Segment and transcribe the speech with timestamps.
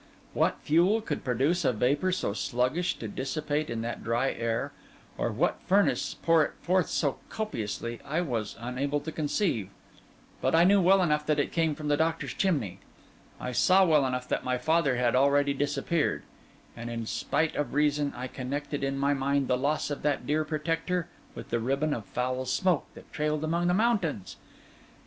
[0.33, 4.71] What fuel could produce a vapour so sluggish to dissipate in that dry air,
[5.15, 9.69] or what furnace pour it forth so copiously, I was unable to conceive;
[10.41, 12.79] but I knew well enough that it came from the doctor's chimney;
[13.39, 16.23] I saw well enough that my father had already disappeared;
[16.75, 20.43] and in despite of reason, I connected in my mind the loss of that dear
[20.43, 24.37] protector with the ribbon of foul smoke that trailed along the mountains.